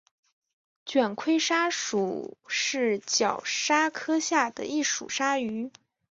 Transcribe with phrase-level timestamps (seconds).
[0.83, 5.71] 卷盔鲨属是角鲨科下的一属鲨鱼。